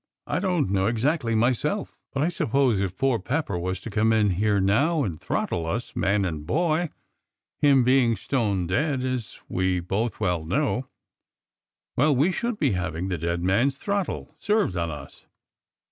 [0.25, 4.31] I don't know exactly myself, but I suppose if poor Pepper was to come in
[4.31, 6.89] here now and throttle us, man and boy—
[7.61, 10.87] him being stone dead, as we both well know—
[11.97, 15.27] well, we should be having the *dead man's throttle' served on us!"